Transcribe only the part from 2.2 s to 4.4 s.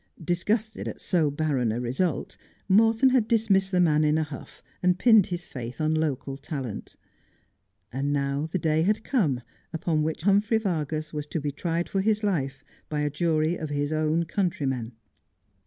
Ill the Assize Court. id Morton had dismissed the man in a